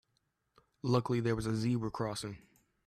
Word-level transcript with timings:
Luckily 0.81 1.19
there 1.19 1.35
was 1.35 1.45
a 1.45 1.55
zebra 1.55 1.91
crossing. 1.91 2.39